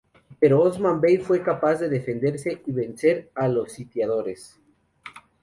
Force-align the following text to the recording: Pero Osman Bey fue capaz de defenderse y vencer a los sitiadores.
Pero 0.39 0.59
Osman 0.63 0.99
Bey 0.99 1.19
fue 1.19 1.43
capaz 1.43 1.75
de 1.75 1.87
defenderse 1.87 2.63
y 2.65 2.71
vencer 2.71 3.29
a 3.35 3.47
los 3.47 3.71
sitiadores. 3.73 4.59